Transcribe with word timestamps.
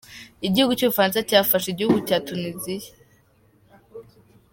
Igihugu 0.47 0.71
cy’ubufaransa 0.77 1.27
cyafashe 1.29 1.67
igihugu 1.69 1.97
cya 2.07 2.17
Tuniziya. 2.25 2.91